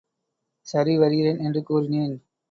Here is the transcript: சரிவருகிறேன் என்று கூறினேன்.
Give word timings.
சரிவருகிறேன் 0.67 1.39
என்று 1.39 1.63
கூறினேன். 1.63 2.15